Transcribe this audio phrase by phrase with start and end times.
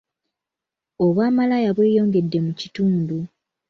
[1.05, 3.17] Obwamalaaya bweyongedde mu kitundu.